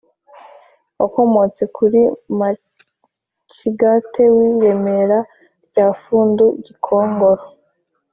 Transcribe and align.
wakomotse 0.99 1.63
kuri 1.75 1.99
macigata 2.39 4.23
w' 4.35 4.41
i 4.49 4.51
remera 4.61 5.17
rya 5.67 5.85
bufundu 5.89 6.45
gikongoro. 6.63 7.43